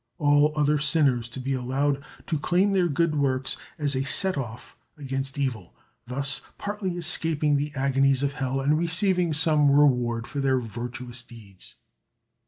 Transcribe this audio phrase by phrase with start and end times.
[0.17, 4.75] All other sinners to be allowed to claim their good works as a set off
[4.97, 5.75] against evil,
[6.07, 11.75] thus partly escaping the agonies of hell and receiving some reward for their virtuous deeds.